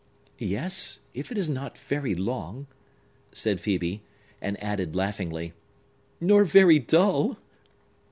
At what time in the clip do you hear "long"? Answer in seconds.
2.15-2.65